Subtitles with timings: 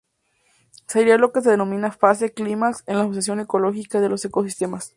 [0.87, 4.89] Sería lo que se denomina fase clímax en la sucesión ecológica de los ecosistemas.